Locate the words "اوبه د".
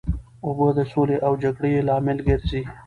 0.45-0.79